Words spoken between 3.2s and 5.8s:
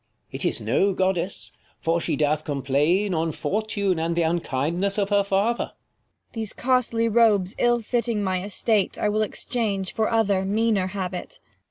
Fortune, and th* unkindness of her father, 30 Cor.